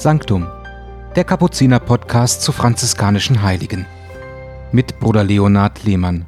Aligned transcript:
Sanctum, 0.00 0.46
der 1.16 1.24
Kapuziner-Podcast 1.24 2.42
zu 2.42 2.52
franziskanischen 2.52 3.42
Heiligen. 3.42 3.84
Mit 4.70 5.00
Bruder 5.00 5.24
Leonhard 5.24 5.82
Lehmann. 5.82 6.26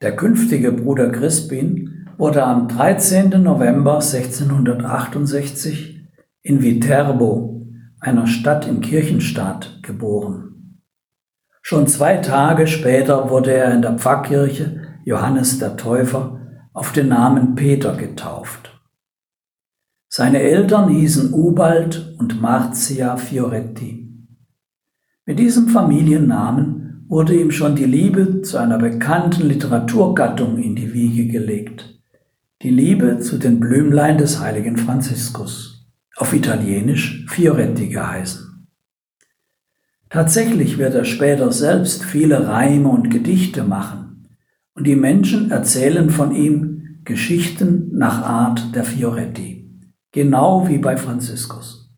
Der 0.00 0.16
künftige 0.16 0.72
Bruder 0.72 1.10
Crispin 1.10 2.08
wurde 2.16 2.42
am 2.42 2.68
13. 2.68 3.42
November 3.42 3.96
1668 3.96 6.08
in 6.40 6.62
Viterbo, 6.62 7.66
einer 8.00 8.26
Stadt 8.26 8.66
im 8.66 8.80
Kirchenstaat, 8.80 9.80
geboren. 9.82 10.80
Schon 11.60 11.86
zwei 11.86 12.16
Tage 12.16 12.66
später 12.66 13.28
wurde 13.28 13.52
er 13.52 13.74
in 13.74 13.82
der 13.82 13.98
Pfarrkirche 13.98 14.80
Johannes 15.04 15.58
der 15.58 15.76
Täufer 15.76 16.40
auf 16.72 16.92
den 16.92 17.08
Namen 17.08 17.56
Peter 17.56 17.94
getauft. 17.94 18.75
Seine 20.18 20.40
Eltern 20.40 20.88
hießen 20.88 21.34
Ubald 21.34 22.14
und 22.16 22.40
Marzia 22.40 23.18
Fioretti. 23.18 24.08
Mit 25.26 25.38
diesem 25.38 25.68
Familiennamen 25.68 27.04
wurde 27.06 27.38
ihm 27.38 27.50
schon 27.50 27.76
die 27.76 27.84
Liebe 27.84 28.40
zu 28.40 28.56
einer 28.56 28.78
bekannten 28.78 29.46
Literaturgattung 29.46 30.56
in 30.56 30.74
die 30.74 30.94
Wiege 30.94 31.26
gelegt. 31.26 32.00
Die 32.62 32.70
Liebe 32.70 33.18
zu 33.18 33.36
den 33.36 33.60
Blümlein 33.60 34.16
des 34.16 34.40
heiligen 34.40 34.78
Franziskus, 34.78 35.86
auf 36.16 36.32
Italienisch 36.32 37.26
Fioretti 37.28 37.88
geheißen. 37.88 38.68
Tatsächlich 40.08 40.78
wird 40.78 40.94
er 40.94 41.04
später 41.04 41.52
selbst 41.52 42.02
viele 42.02 42.48
Reime 42.48 42.88
und 42.88 43.10
Gedichte 43.10 43.64
machen 43.64 44.28
und 44.72 44.86
die 44.86 44.96
Menschen 44.96 45.50
erzählen 45.50 46.08
von 46.08 46.34
ihm 46.34 47.00
Geschichten 47.04 47.90
nach 47.92 48.22
Art 48.22 48.74
der 48.74 48.84
Fioretti 48.84 49.65
genau 50.16 50.66
wie 50.66 50.78
bei 50.78 50.96
Franziskus. 50.96 51.90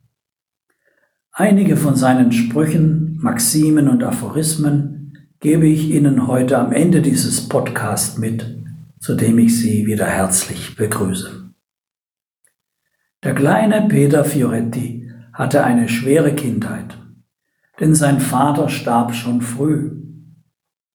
Einige 1.30 1.76
von 1.76 1.94
seinen 1.94 2.32
Sprüchen, 2.32 3.16
Maximen 3.22 3.88
und 3.88 4.02
Aphorismen 4.02 5.16
gebe 5.38 5.68
ich 5.68 5.90
Ihnen 5.90 6.26
heute 6.26 6.58
am 6.58 6.72
Ende 6.72 7.00
dieses 7.00 7.48
Podcasts 7.48 8.18
mit, 8.18 8.58
zu 8.98 9.14
dem 9.14 9.38
ich 9.38 9.56
Sie 9.56 9.86
wieder 9.86 10.06
herzlich 10.06 10.74
begrüße. 10.74 11.52
Der 13.22 13.36
kleine 13.36 13.86
Peter 13.86 14.24
Fioretti 14.24 15.08
hatte 15.32 15.62
eine 15.62 15.88
schwere 15.88 16.34
Kindheit, 16.34 16.98
denn 17.78 17.94
sein 17.94 18.18
Vater 18.18 18.68
starb 18.68 19.14
schon 19.14 19.42
früh. 19.42 19.92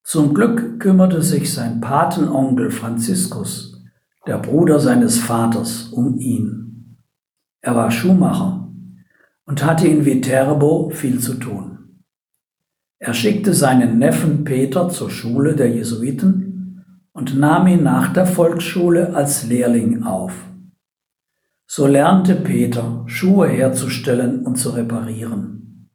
Zum 0.03 0.33
Glück 0.33 0.81
kümmerte 0.81 1.21
sich 1.21 1.53
sein 1.53 1.79
Patenonkel 1.79 2.69
Franziskus, 2.69 3.81
der 4.27 4.39
Bruder 4.39 4.81
seines 4.81 5.19
Vaters, 5.19 5.87
um 5.87 6.17
ihn. 6.19 6.62
Er 7.63 7.75
war 7.75 7.91
Schuhmacher 7.91 8.69
und 9.45 9.63
hatte 9.63 9.87
in 9.87 10.05
Viterbo 10.05 10.89
viel 10.89 11.19
zu 11.19 11.35
tun. 11.35 12.03
Er 12.99 13.13
schickte 13.13 13.53
seinen 13.53 13.99
Neffen 13.99 14.43
Peter 14.43 14.89
zur 14.89 15.09
Schule 15.09 15.55
der 15.55 15.69
Jesuiten 15.73 16.83
und 17.13 17.39
nahm 17.39 17.67
ihn 17.67 17.83
nach 17.83 18.11
der 18.11 18.25
Volksschule 18.25 19.15
als 19.15 19.47
Lehrling 19.47 20.03
auf. 20.03 20.33
So 21.65 21.87
lernte 21.87 22.35
Peter, 22.35 23.03
Schuhe 23.07 23.47
herzustellen 23.47 24.45
und 24.45 24.57
zu 24.57 24.71
reparieren. 24.71 25.89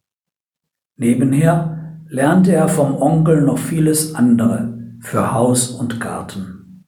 Nebenher 0.97 2.01
lernte 2.07 2.51
er 2.51 2.67
vom 2.67 2.95
Onkel 2.95 3.43
noch 3.43 3.59
vieles 3.59 4.15
andere 4.15 4.97
für 5.01 5.33
Haus 5.33 5.69
und 5.69 5.99
Garten. 5.99 6.85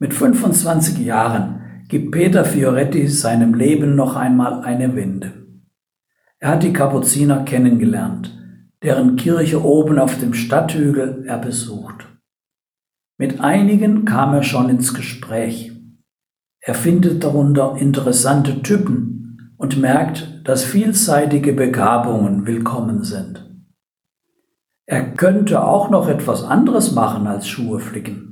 Mit 0.00 0.12
25 0.12 0.98
Jahren 0.98 1.58
gibt 1.88 2.12
Peter 2.12 2.44
Fioretti 2.44 3.08
seinem 3.08 3.54
Leben 3.54 3.96
noch 3.96 4.14
einmal 4.14 4.62
eine 4.62 4.94
Wende. 4.94 5.32
Er 6.38 6.50
hat 6.50 6.62
die 6.62 6.74
Kapuziner 6.74 7.44
kennengelernt, 7.44 8.38
deren 8.82 9.16
Kirche 9.16 9.64
oben 9.64 9.98
auf 9.98 10.18
dem 10.18 10.34
Stadthügel 10.34 11.24
er 11.26 11.38
besucht. 11.38 12.06
Mit 13.16 13.40
einigen 13.40 14.04
kam 14.04 14.34
er 14.34 14.42
schon 14.42 14.68
ins 14.68 14.92
Gespräch. 14.92 15.72
Er 16.60 16.74
findet 16.74 17.24
darunter 17.24 17.76
interessante 17.78 18.62
Typen 18.62 19.54
und 19.56 19.80
merkt, 19.80 20.46
dass 20.46 20.64
vielseitige 20.64 21.54
Begabungen 21.54 22.46
willkommen 22.46 23.02
sind. 23.02 23.44
Er 24.84 25.14
könnte 25.14 25.64
auch 25.64 25.88
noch 25.88 26.08
etwas 26.08 26.44
anderes 26.44 26.92
machen 26.92 27.26
als 27.26 27.48
Schuhe 27.48 27.80
flicken. 27.80 28.27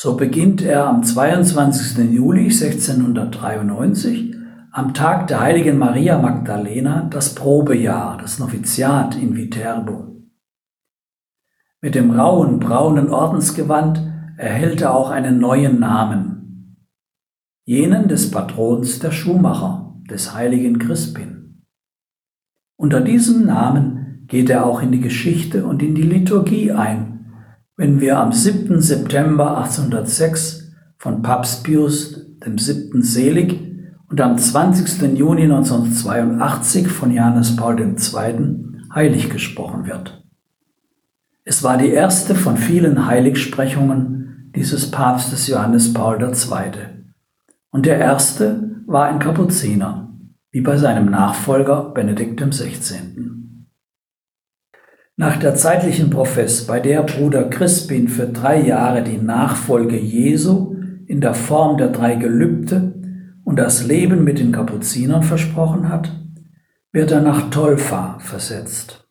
So 0.00 0.14
beginnt 0.14 0.62
er 0.62 0.86
am 0.86 1.02
22. 1.02 2.12
Juli 2.12 2.44
1693, 2.44 4.32
am 4.70 4.94
Tag 4.94 5.26
der 5.26 5.40
heiligen 5.40 5.76
Maria 5.76 6.20
Magdalena, 6.20 7.08
das 7.10 7.34
Probejahr, 7.34 8.16
das 8.16 8.38
Noviziat 8.38 9.16
in 9.16 9.34
Viterbo. 9.34 10.22
Mit 11.80 11.96
dem 11.96 12.12
rauen 12.12 12.60
braunen 12.60 13.08
Ordensgewand 13.08 14.00
erhält 14.36 14.82
er 14.82 14.94
auch 14.94 15.10
einen 15.10 15.40
neuen 15.40 15.80
Namen, 15.80 16.76
jenen 17.64 18.06
des 18.06 18.30
Patrons 18.30 19.00
der 19.00 19.10
Schuhmacher, 19.10 19.96
des 20.08 20.32
heiligen 20.32 20.78
Crispin. 20.78 21.64
Unter 22.76 23.00
diesem 23.00 23.46
Namen 23.46 24.22
geht 24.28 24.48
er 24.48 24.64
auch 24.64 24.80
in 24.80 24.92
die 24.92 25.00
Geschichte 25.00 25.66
und 25.66 25.82
in 25.82 25.96
die 25.96 26.02
Liturgie 26.02 26.70
ein 26.70 27.17
wenn 27.78 28.00
wir 28.00 28.18
am 28.18 28.32
7. 28.32 28.80
September 28.80 29.56
1806 29.58 30.72
von 30.98 31.22
Papst 31.22 31.62
Pius 31.62 32.26
VII. 32.44 33.02
selig 33.02 33.56
und 34.10 34.20
am 34.20 34.36
20. 34.36 35.16
Juni 35.16 35.44
1982 35.44 36.88
von 36.88 37.12
Johannes 37.12 37.54
Paul 37.54 37.78
II. 37.78 37.94
heilig 38.92 39.30
gesprochen 39.30 39.86
wird. 39.86 40.24
Es 41.44 41.62
war 41.62 41.78
die 41.78 41.90
erste 41.90 42.34
von 42.34 42.56
vielen 42.56 43.06
Heiligsprechungen 43.06 44.50
dieses 44.56 44.90
Papstes 44.90 45.46
Johannes 45.46 45.94
Paul 45.94 46.20
II. 46.20 46.72
Und 47.70 47.86
der 47.86 47.98
erste 47.98 48.82
war 48.86 49.04
ein 49.04 49.20
Kapuziner, 49.20 50.12
wie 50.50 50.62
bei 50.62 50.76
seinem 50.78 51.10
Nachfolger 51.10 51.92
Benedikt 51.94 52.40
XVI. 52.40 53.37
Nach 55.20 55.36
der 55.36 55.56
zeitlichen 55.56 56.10
Profess, 56.10 56.64
bei 56.64 56.78
der 56.78 57.02
Bruder 57.02 57.50
Crispin 57.50 58.06
für 58.06 58.28
drei 58.28 58.60
Jahre 58.60 59.02
die 59.02 59.18
Nachfolge 59.18 59.98
Jesu 59.98 60.76
in 61.08 61.20
der 61.20 61.34
Form 61.34 61.76
der 61.76 61.88
drei 61.88 62.14
Gelübde 62.14 62.94
und 63.42 63.58
das 63.58 63.84
Leben 63.84 64.22
mit 64.22 64.38
den 64.38 64.52
Kapuzinern 64.52 65.24
versprochen 65.24 65.88
hat, 65.88 66.12
wird 66.92 67.10
er 67.10 67.20
nach 67.20 67.50
Tolfa 67.50 68.20
versetzt. 68.20 69.08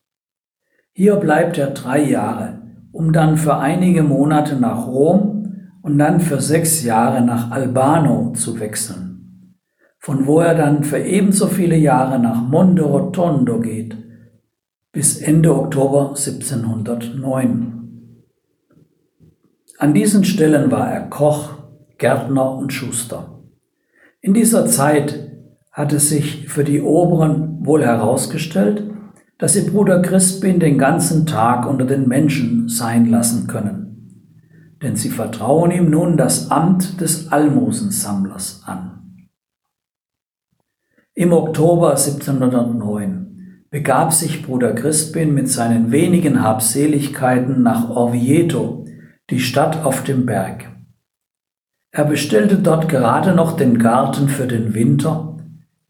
Hier 0.94 1.16
bleibt 1.16 1.58
er 1.58 1.72
drei 1.72 2.02
Jahre, 2.02 2.62
um 2.90 3.12
dann 3.12 3.36
für 3.36 3.58
einige 3.58 4.02
Monate 4.02 4.56
nach 4.56 4.86
Rom 4.86 5.74
und 5.82 5.98
dann 5.98 6.20
für 6.20 6.40
sechs 6.40 6.82
Jahre 6.84 7.20
nach 7.20 7.50
Albano 7.50 8.32
zu 8.32 8.58
wechseln, 8.60 9.58
von 9.98 10.26
wo 10.26 10.40
er 10.40 10.54
dann 10.54 10.84
für 10.84 11.00
ebenso 11.00 11.48
viele 11.48 11.76
Jahre 11.76 12.18
nach 12.18 12.40
Monte 12.40 12.84
Rotondo 12.84 13.60
geht, 13.60 14.07
bis 14.92 15.20
Ende 15.20 15.54
Oktober 15.54 16.10
1709. 16.10 18.24
An 19.78 19.94
diesen 19.94 20.24
Stellen 20.24 20.70
war 20.70 20.90
er 20.90 21.08
Koch, 21.08 21.50
Gärtner 21.98 22.54
und 22.54 22.72
Schuster. 22.72 23.42
In 24.20 24.34
dieser 24.34 24.66
Zeit 24.66 25.30
hatte 25.70 26.00
sich 26.00 26.48
für 26.48 26.64
die 26.64 26.80
Oberen 26.80 27.64
wohl 27.64 27.84
herausgestellt, 27.84 28.90
dass 29.36 29.52
sie 29.52 29.70
Bruder 29.70 30.02
Crispin 30.02 30.58
den 30.58 30.78
ganzen 30.78 31.26
Tag 31.26 31.68
unter 31.68 31.84
den 31.84 32.08
Menschen 32.08 32.68
sein 32.68 33.06
lassen 33.06 33.46
können, 33.46 34.74
denn 34.82 34.96
sie 34.96 35.10
vertrauen 35.10 35.70
ihm 35.70 35.90
nun 35.90 36.16
das 36.16 36.50
Amt 36.50 37.00
des 37.00 37.30
Almosensammlers 37.30 38.62
an. 38.64 39.28
Im 41.14 41.32
Oktober 41.32 41.90
1709 41.90 43.27
begab 43.70 44.12
sich 44.12 44.42
Bruder 44.42 44.72
Crispin 44.74 45.34
mit 45.34 45.48
seinen 45.48 45.92
wenigen 45.92 46.42
Habseligkeiten 46.42 47.62
nach 47.62 47.90
Orvieto, 47.90 48.86
die 49.30 49.40
Stadt 49.40 49.84
auf 49.84 50.04
dem 50.04 50.24
Berg. 50.24 50.70
Er 51.90 52.04
bestellte 52.04 52.56
dort 52.56 52.88
gerade 52.88 53.34
noch 53.34 53.56
den 53.56 53.78
Garten 53.78 54.28
für 54.28 54.46
den 54.46 54.74
Winter, 54.74 55.36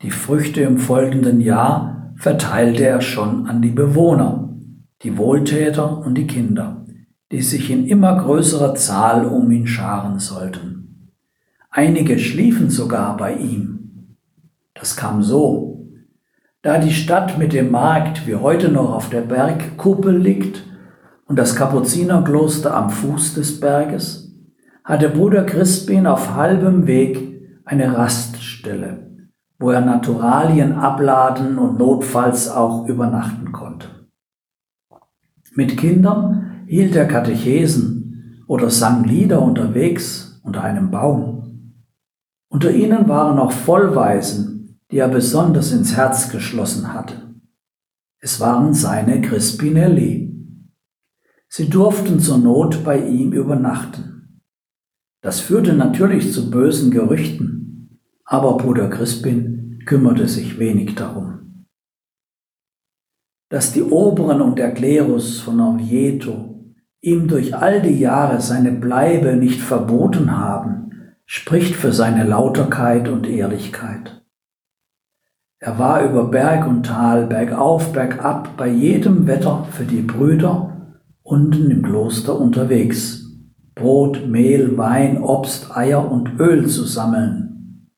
die 0.02 0.10
Früchte 0.10 0.60
im 0.60 0.78
folgenden 0.78 1.40
Jahr 1.40 2.12
verteilte 2.16 2.84
er 2.84 3.00
schon 3.00 3.46
an 3.46 3.62
die 3.62 3.70
Bewohner, 3.70 4.56
die 5.02 5.16
Wohltäter 5.16 5.98
und 5.98 6.14
die 6.14 6.26
Kinder, 6.26 6.84
die 7.30 7.42
sich 7.42 7.70
in 7.70 7.86
immer 7.86 8.16
größerer 8.16 8.74
Zahl 8.74 9.24
um 9.24 9.50
ihn 9.50 9.66
scharen 9.66 10.18
sollten. 10.18 11.12
Einige 11.70 12.18
schliefen 12.18 12.70
sogar 12.70 13.16
bei 13.16 13.34
ihm. 13.34 14.16
Das 14.74 14.96
kam 14.96 15.22
so, 15.22 15.77
da 16.62 16.78
die 16.78 16.92
Stadt 16.92 17.38
mit 17.38 17.52
dem 17.52 17.70
Markt 17.70 18.26
wie 18.26 18.36
heute 18.36 18.70
noch 18.70 18.92
auf 18.92 19.10
der 19.10 19.22
Bergkuppel 19.22 20.16
liegt 20.16 20.64
und 21.26 21.38
das 21.38 21.54
Kapuzinerkloster 21.56 22.74
am 22.74 22.90
Fuß 22.90 23.34
des 23.34 23.60
Berges, 23.60 24.34
hatte 24.84 25.08
Bruder 25.08 25.44
Crispin 25.44 26.06
auf 26.06 26.34
halbem 26.34 26.86
Weg 26.86 27.40
eine 27.64 27.96
Rast 27.96 28.38
Rückzugsstelle, 28.38 29.06
wo 29.58 29.70
er 29.70 29.80
Naturalien 29.80 30.72
abladen 30.72 31.58
und 31.58 31.78
notfalls 31.78 32.48
auch 32.48 32.88
übernachten 32.88 33.52
konnte. 33.52 33.88
Mit 35.54 35.76
Kindern 35.76 36.64
hielt 36.66 36.94
er 36.96 37.06
Katechesen 37.06 38.44
oder 38.46 38.70
sang 38.70 39.04
Lieder 39.04 39.42
unterwegs 39.42 40.40
unter 40.44 40.62
einem 40.62 40.90
Baum. 40.90 41.74
Unter 42.50 42.70
ihnen 42.70 43.08
waren 43.08 43.38
auch 43.38 43.52
Vollweisen, 43.52 44.57
die 44.90 44.98
er 44.98 45.08
besonders 45.08 45.72
ins 45.72 45.96
Herz 45.96 46.30
geschlossen 46.30 46.92
hatte. 46.94 47.34
Es 48.20 48.40
waren 48.40 48.74
seine 48.74 49.20
Crispinelli. 49.20 50.34
Sie 51.48 51.68
durften 51.68 52.20
zur 52.20 52.38
Not 52.38 52.84
bei 52.84 52.98
ihm 53.06 53.32
übernachten. 53.32 54.42
Das 55.20 55.40
führte 55.40 55.74
natürlich 55.74 56.32
zu 56.32 56.50
bösen 56.50 56.90
Gerüchten, 56.90 58.00
aber 58.24 58.56
Bruder 58.56 58.88
Crispin 58.88 59.82
kümmerte 59.86 60.28
sich 60.28 60.58
wenig 60.58 60.94
darum. 60.94 61.66
Dass 63.50 63.72
die 63.72 63.82
Oberen 63.82 64.42
und 64.42 64.58
der 64.58 64.74
Klerus 64.74 65.40
von 65.40 65.60
Orvieto 65.60 66.74
ihm 67.00 67.28
durch 67.28 67.56
all 67.56 67.80
die 67.80 67.98
Jahre 67.98 68.40
seine 68.40 68.72
Bleibe 68.72 69.36
nicht 69.36 69.60
verboten 69.60 70.36
haben, 70.36 71.14
spricht 71.24 71.74
für 71.74 71.92
seine 71.92 72.24
Lauterkeit 72.24 73.08
und 73.08 73.26
Ehrlichkeit. 73.26 74.22
Er 75.60 75.76
war 75.76 76.08
über 76.08 76.24
Berg 76.24 76.68
und 76.68 76.86
Tal, 76.86 77.26
bergauf, 77.26 77.92
bergab, 77.92 78.56
bei 78.56 78.68
jedem 78.68 79.26
Wetter 79.26 79.66
für 79.72 79.84
die 79.84 80.02
Brüder 80.02 80.94
unten 81.24 81.70
im 81.72 81.82
Kloster 81.82 82.38
unterwegs, 82.40 83.26
Brot, 83.74 84.28
Mehl, 84.28 84.78
Wein, 84.78 85.20
Obst, 85.20 85.76
Eier 85.76 86.12
und 86.12 86.38
Öl 86.38 86.68
zu 86.68 86.84
sammeln. 86.84 87.88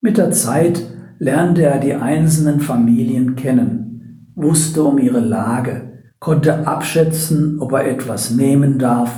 Mit 0.00 0.18
der 0.18 0.32
Zeit 0.32 0.82
lernte 1.20 1.62
er 1.62 1.78
die 1.78 1.94
einzelnen 1.94 2.58
Familien 2.58 3.36
kennen, 3.36 4.32
wusste 4.34 4.82
um 4.82 4.98
ihre 4.98 5.20
Lage, 5.20 6.02
konnte 6.18 6.66
abschätzen, 6.66 7.60
ob 7.60 7.72
er 7.72 7.86
etwas 7.86 8.32
nehmen 8.32 8.80
darf 8.80 9.14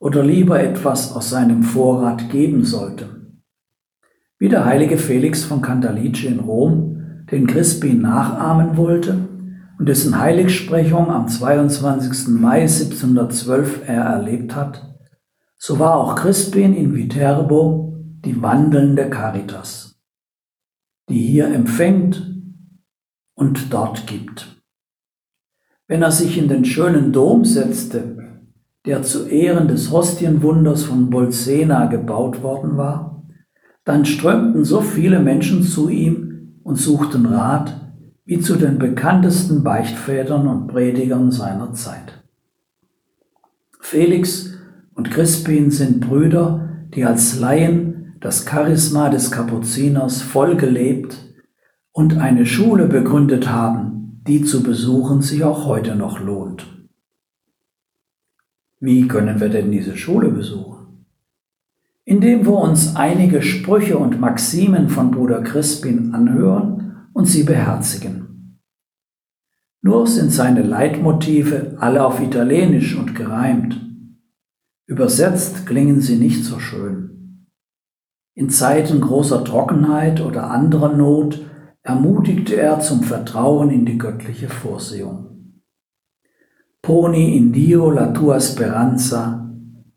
oder 0.00 0.24
lieber 0.24 0.60
etwas 0.60 1.14
aus 1.14 1.30
seinem 1.30 1.62
Vorrat 1.62 2.30
geben 2.30 2.64
sollte 2.64 3.23
wie 4.44 4.50
der 4.50 4.66
heilige 4.66 4.98
Felix 4.98 5.42
von 5.42 5.62
Cantalice 5.62 6.24
in 6.24 6.38
Rom 6.38 7.24
den 7.30 7.46
Crispin 7.46 8.02
nachahmen 8.02 8.76
wollte 8.76 9.26
und 9.78 9.88
dessen 9.88 10.18
Heiligsprechung 10.18 11.08
am 11.08 11.28
22. 11.28 12.28
Mai 12.28 12.60
1712 12.60 13.88
er 13.88 14.02
erlebt 14.02 14.54
hat, 14.54 14.96
so 15.56 15.78
war 15.78 15.96
auch 15.96 16.14
Crispin 16.14 16.74
in 16.74 16.94
Viterbo 16.94 17.94
die 18.22 18.42
wandelnde 18.42 19.08
Caritas, 19.08 19.98
die 21.08 21.20
hier 21.20 21.46
empfängt 21.46 22.30
und 23.34 23.72
dort 23.72 24.06
gibt. 24.06 24.62
Wenn 25.88 26.02
er 26.02 26.10
sich 26.10 26.36
in 26.36 26.48
den 26.48 26.66
schönen 26.66 27.14
Dom 27.14 27.46
setzte, 27.46 28.42
der 28.84 29.02
zu 29.04 29.26
Ehren 29.26 29.68
des 29.68 29.90
Hostienwunders 29.90 30.84
von 30.84 31.08
Bolsena 31.08 31.86
gebaut 31.86 32.42
worden 32.42 32.76
war, 32.76 33.13
dann 33.84 34.04
strömten 34.04 34.64
so 34.64 34.80
viele 34.80 35.20
Menschen 35.20 35.62
zu 35.62 35.88
ihm 35.88 36.58
und 36.62 36.76
suchten 36.76 37.26
Rat 37.26 37.80
wie 38.24 38.40
zu 38.40 38.56
den 38.56 38.78
bekanntesten 38.78 39.62
Beichtvätern 39.62 40.48
und 40.48 40.68
Predigern 40.68 41.30
seiner 41.30 41.74
Zeit. 41.74 42.24
Felix 43.80 44.54
und 44.94 45.10
Crispin 45.10 45.70
sind 45.70 46.00
Brüder, 46.00 46.86
die 46.94 47.04
als 47.04 47.38
Laien 47.38 48.14
das 48.20 48.46
Charisma 48.48 49.10
des 49.10 49.30
Kapuziners 49.30 50.22
voll 50.22 50.56
gelebt 50.56 51.18
und 51.92 52.16
eine 52.16 52.46
Schule 52.46 52.86
begründet 52.86 53.50
haben, 53.50 54.22
die 54.26 54.42
zu 54.42 54.62
besuchen 54.62 55.20
sich 55.20 55.44
auch 55.44 55.66
heute 55.66 55.94
noch 55.94 56.18
lohnt. 56.18 56.66
Wie 58.80 59.06
können 59.06 59.40
wir 59.40 59.50
denn 59.50 59.70
diese 59.70 59.96
Schule 59.96 60.30
besuchen? 60.30 60.73
Indem 62.04 62.44
wir 62.44 62.54
uns 62.54 62.96
einige 62.96 63.42
Sprüche 63.42 63.98
und 63.98 64.20
Maximen 64.20 64.88
von 64.88 65.10
Bruder 65.10 65.42
Crispin 65.42 66.14
anhören 66.14 67.08
und 67.12 67.26
sie 67.26 67.44
beherzigen. 67.44 68.60
Nur 69.80 70.06
sind 70.06 70.32
seine 70.32 70.62
Leitmotive 70.62 71.76
alle 71.78 72.04
auf 72.04 72.20
Italienisch 72.20 72.96
und 72.96 73.14
gereimt. 73.14 73.80
Übersetzt 74.86 75.66
klingen 75.66 76.00
sie 76.00 76.16
nicht 76.16 76.44
so 76.44 76.58
schön. 76.58 77.46
In 78.34 78.50
Zeiten 78.50 79.00
großer 79.00 79.44
Trockenheit 79.44 80.20
oder 80.20 80.50
anderer 80.50 80.94
Not 80.94 81.40
ermutigte 81.82 82.56
er 82.56 82.80
zum 82.80 83.02
Vertrauen 83.02 83.70
in 83.70 83.86
die 83.86 83.98
göttliche 83.98 84.48
Vorsehung. 84.48 85.62
Poni 86.82 87.36
in 87.36 87.52
Dio 87.52 87.90
la 87.90 88.08
tua 88.08 88.40
speranza 88.40 89.43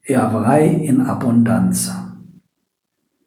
e 0.07 0.15
avrai 0.15 0.85
in 0.85 1.01
abbondanza. 1.01 2.17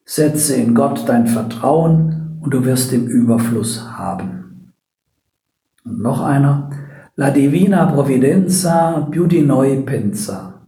Setze 0.04 0.56
in 0.56 0.74
Gott 0.74 1.06
dein 1.06 1.26
Vertrauen 1.26 2.38
und 2.40 2.54
du 2.54 2.64
wirst 2.64 2.92
im 2.92 3.06
Überfluss 3.06 3.86
haben. 3.98 4.72
Und 5.84 6.00
noch 6.00 6.22
einer, 6.22 6.70
La 7.16 7.30
divina 7.30 7.84
providenza 7.84 9.06
di 9.12 9.42
noi 9.42 9.82
pensa. 9.82 10.64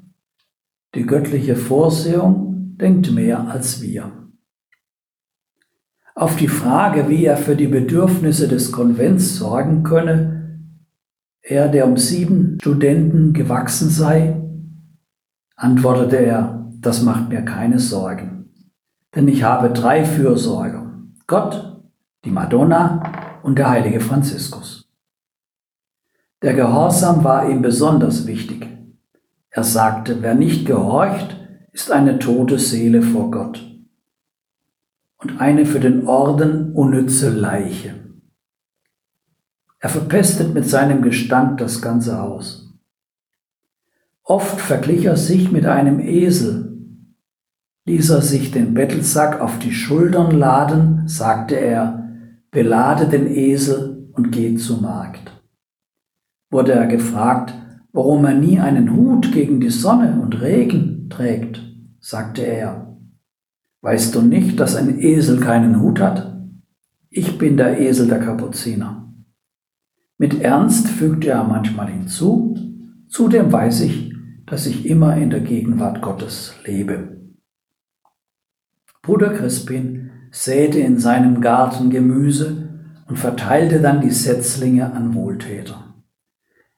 Die 0.94 1.06
göttliche 1.06 1.56
Vorsehung 1.56 2.76
denkt 2.76 3.10
mehr 3.10 3.48
als 3.48 3.80
wir. 3.80 4.12
Auf 6.14 6.36
die 6.36 6.48
Frage, 6.48 7.08
wie 7.08 7.24
er 7.24 7.38
für 7.38 7.56
die 7.56 7.68
Bedürfnisse 7.68 8.48
des 8.48 8.70
Konvents 8.70 9.36
sorgen 9.36 9.82
könne, 9.82 10.60
er, 11.40 11.68
der 11.68 11.86
um 11.86 11.96
sieben 11.96 12.58
Studenten 12.60 13.32
gewachsen 13.32 13.88
sei, 13.88 14.42
antwortete 15.56 16.16
er, 16.16 16.70
das 16.80 17.02
macht 17.02 17.28
mir 17.28 17.42
keine 17.42 17.78
Sorgen, 17.78 18.50
denn 19.14 19.28
ich 19.28 19.42
habe 19.42 19.70
drei 19.70 20.04
Fürsorger, 20.04 21.00
Gott, 21.26 21.80
die 22.24 22.30
Madonna 22.30 23.40
und 23.42 23.58
der 23.58 23.70
heilige 23.70 24.00
Franziskus. 24.00 24.88
Der 26.42 26.54
Gehorsam 26.54 27.22
war 27.24 27.48
ihm 27.48 27.62
besonders 27.62 28.26
wichtig. 28.26 28.68
Er 29.50 29.64
sagte, 29.64 30.22
wer 30.22 30.34
nicht 30.34 30.66
gehorcht, 30.66 31.36
ist 31.72 31.90
eine 31.90 32.18
tote 32.18 32.58
Seele 32.58 33.02
vor 33.02 33.30
Gott 33.30 33.72
und 35.22 35.40
eine 35.40 35.64
für 35.66 35.80
den 35.80 36.06
Orden 36.06 36.72
unnütze 36.72 37.30
Leiche. 37.30 37.94
Er 39.78 39.88
verpestet 39.88 40.52
mit 40.54 40.68
seinem 40.68 41.02
Gestank 41.02 41.58
das 41.58 41.80
ganze 41.80 42.18
Haus. 42.18 42.61
Oft 44.24 44.60
verglich 44.60 45.04
er 45.04 45.16
sich 45.16 45.50
mit 45.50 45.66
einem 45.66 45.98
Esel. 45.98 46.72
Ließ 47.86 48.10
er 48.10 48.22
sich 48.22 48.52
den 48.52 48.74
Bettelsack 48.74 49.40
auf 49.40 49.58
die 49.58 49.72
Schultern 49.72 50.30
laden, 50.30 51.08
sagte 51.08 51.56
er, 51.56 52.08
belade 52.52 53.08
den 53.08 53.26
Esel 53.26 54.08
und 54.12 54.30
geh 54.30 54.54
zu 54.56 54.76
Markt. 54.80 55.42
Wurde 56.50 56.72
er 56.72 56.86
gefragt, 56.86 57.52
warum 57.92 58.24
er 58.24 58.34
nie 58.34 58.60
einen 58.60 58.94
Hut 58.94 59.32
gegen 59.32 59.58
die 59.58 59.70
Sonne 59.70 60.20
und 60.22 60.40
Regen 60.40 61.08
trägt, 61.10 61.60
sagte 61.98 62.42
er, 62.42 62.96
weißt 63.80 64.14
du 64.14 64.22
nicht, 64.22 64.60
dass 64.60 64.76
ein 64.76 65.00
Esel 65.00 65.40
keinen 65.40 65.80
Hut 65.80 65.98
hat? 65.98 66.38
Ich 67.10 67.38
bin 67.38 67.56
der 67.56 67.80
Esel 67.80 68.06
der 68.06 68.20
Kapuziner. 68.20 69.12
Mit 70.16 70.40
Ernst 70.40 70.86
fügte 70.86 71.30
er 71.30 71.42
manchmal 71.42 71.88
hinzu, 71.88 72.56
zudem 73.08 73.50
weiß 73.50 73.80
ich, 73.80 74.11
dass 74.52 74.66
ich 74.66 74.84
immer 74.84 75.16
in 75.16 75.30
der 75.30 75.40
Gegenwart 75.40 76.02
Gottes 76.02 76.54
lebe. 76.66 77.16
Bruder 79.00 79.30
Crispin 79.30 80.10
säte 80.30 80.78
in 80.78 80.98
seinem 80.98 81.40
Garten 81.40 81.88
Gemüse 81.88 82.68
und 83.08 83.18
verteilte 83.18 83.80
dann 83.80 84.02
die 84.02 84.10
Setzlinge 84.10 84.92
an 84.92 85.14
Wohltäter. 85.14 85.94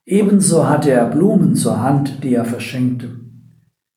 Ebenso 0.06 0.68
hatte 0.68 0.92
er 0.92 1.06
Blumen 1.06 1.56
zur 1.56 1.82
Hand, 1.82 2.22
die 2.22 2.34
er 2.34 2.44
verschenkte. 2.44 3.18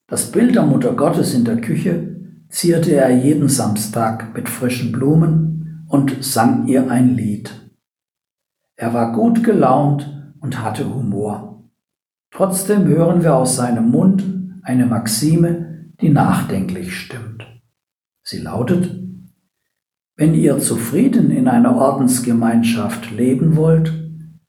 Das 0.08 0.32
Bild 0.32 0.56
der 0.56 0.64
Mutter 0.64 0.94
Gottes 0.94 1.32
in 1.32 1.44
der 1.44 1.60
Küche 1.60 2.16
zierte 2.48 2.96
er 2.96 3.10
jeden 3.10 3.48
Samstag 3.48 4.34
mit 4.34 4.48
frischen 4.48 4.90
Blumen 4.90 5.86
und 5.86 6.24
sang 6.24 6.66
ihr 6.66 6.90
ein 6.90 7.14
Lied. 7.14 7.52
Er 8.74 8.92
war 8.92 9.12
gut 9.12 9.44
gelaunt 9.44 10.34
und 10.40 10.64
hatte 10.64 10.92
Humor. 10.92 11.57
Trotzdem 12.30 12.86
hören 12.86 13.22
wir 13.22 13.34
aus 13.34 13.56
seinem 13.56 13.90
Mund 13.90 14.24
eine 14.62 14.86
Maxime, 14.86 15.92
die 16.00 16.10
nachdenklich 16.10 16.94
stimmt. 16.94 17.46
Sie 18.22 18.38
lautet, 18.38 18.94
wenn 20.16 20.34
ihr 20.34 20.58
zufrieden 20.58 21.30
in 21.30 21.48
einer 21.48 21.76
Ordensgemeinschaft 21.76 23.10
leben 23.12 23.56
wollt, 23.56 23.92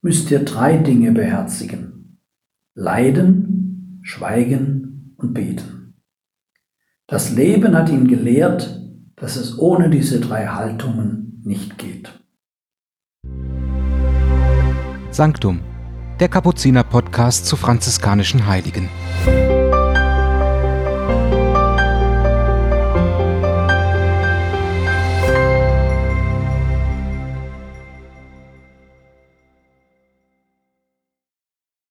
müsst 0.02 0.32
ihr 0.32 0.44
drei 0.44 0.78
Dinge 0.78 1.12
beherzigen. 1.12 2.20
Leiden, 2.74 4.00
Schweigen 4.02 5.14
und 5.18 5.34
Beten. 5.34 5.96
Das 7.08 7.32
Leben 7.32 7.76
hat 7.76 7.90
ihn 7.90 8.08
gelehrt, 8.08 8.82
dass 9.16 9.36
es 9.36 9.58
ohne 9.60 9.90
diese 9.90 10.20
drei 10.20 10.48
Haltungen 10.48 11.42
nicht 11.44 11.78
geht. 11.78 12.20
Sanctum, 15.12 15.60
der 16.20 16.28
Kapuziner-Podcast 16.28 17.46
zu 17.46 17.56
franziskanischen 17.56 18.46
Heiligen. 18.48 18.90